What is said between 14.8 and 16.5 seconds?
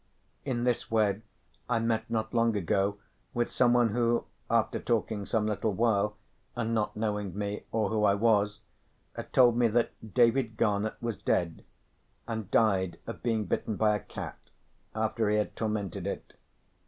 after he had tormented it.